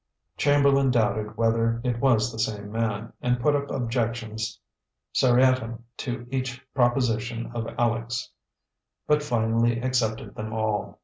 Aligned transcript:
Chamberlain 0.35 0.89
doubted 0.89 1.37
whether 1.37 1.79
it 1.83 1.99
was 1.99 2.31
the 2.31 2.39
same 2.39 2.71
man, 2.71 3.13
and 3.21 3.39
put 3.39 3.55
up 3.55 3.69
objections 3.69 4.59
seriatim 5.13 5.83
to 5.97 6.25
each 6.31 6.59
proposition 6.73 7.51
of 7.53 7.67
Aleck's, 7.77 8.31
but 9.05 9.21
finally 9.21 9.79
accepted 9.79 10.33
them 10.33 10.53
all. 10.53 10.97